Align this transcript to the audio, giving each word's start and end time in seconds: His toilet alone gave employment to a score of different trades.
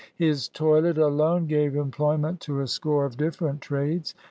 His 0.15 0.47
toilet 0.47 0.97
alone 0.97 1.45
gave 1.45 1.75
employment 1.75 2.39
to 2.41 2.59
a 2.61 2.65
score 2.67 3.05
of 3.05 3.17
different 3.17 3.61
trades. 3.61 4.15